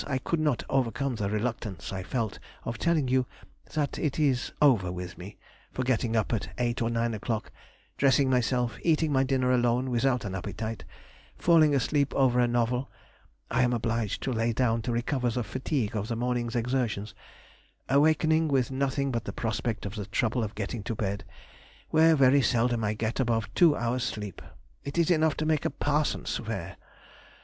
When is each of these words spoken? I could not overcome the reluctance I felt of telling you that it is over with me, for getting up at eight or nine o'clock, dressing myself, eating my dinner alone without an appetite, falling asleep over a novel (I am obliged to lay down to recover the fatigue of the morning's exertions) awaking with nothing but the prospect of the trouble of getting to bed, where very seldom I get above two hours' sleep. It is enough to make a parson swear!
I 0.07 0.17
could 0.17 0.39
not 0.39 0.63
overcome 0.67 1.13
the 1.17 1.29
reluctance 1.29 1.93
I 1.93 2.01
felt 2.01 2.39
of 2.63 2.79
telling 2.79 3.07
you 3.07 3.27
that 3.75 3.99
it 3.99 4.17
is 4.17 4.51
over 4.59 4.91
with 4.91 5.15
me, 5.15 5.37
for 5.71 5.83
getting 5.83 6.15
up 6.15 6.33
at 6.33 6.49
eight 6.57 6.81
or 6.81 6.89
nine 6.89 7.13
o'clock, 7.13 7.51
dressing 7.97 8.27
myself, 8.27 8.79
eating 8.81 9.11
my 9.11 9.23
dinner 9.23 9.51
alone 9.51 9.91
without 9.91 10.25
an 10.25 10.33
appetite, 10.33 10.85
falling 11.37 11.75
asleep 11.75 12.15
over 12.15 12.39
a 12.39 12.47
novel 12.47 12.89
(I 13.51 13.61
am 13.61 13.73
obliged 13.73 14.23
to 14.23 14.33
lay 14.33 14.53
down 14.53 14.81
to 14.85 14.91
recover 14.91 15.29
the 15.29 15.43
fatigue 15.43 15.95
of 15.95 16.07
the 16.07 16.15
morning's 16.15 16.55
exertions) 16.55 17.13
awaking 17.87 18.47
with 18.47 18.71
nothing 18.71 19.11
but 19.11 19.25
the 19.25 19.33
prospect 19.33 19.85
of 19.85 19.93
the 19.93 20.07
trouble 20.07 20.43
of 20.43 20.55
getting 20.55 20.81
to 20.85 20.95
bed, 20.95 21.25
where 21.91 22.15
very 22.15 22.41
seldom 22.41 22.83
I 22.83 22.95
get 22.95 23.19
above 23.19 23.53
two 23.53 23.75
hours' 23.75 24.05
sleep. 24.05 24.41
It 24.83 24.97
is 24.97 25.11
enough 25.11 25.37
to 25.37 25.45
make 25.45 25.63
a 25.63 25.69
parson 25.69 26.25
swear! 26.25 26.77